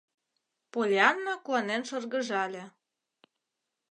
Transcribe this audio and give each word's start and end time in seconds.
Поллианна 0.71 1.35
куанен 1.45 1.81
шыргыжале. 1.89 2.63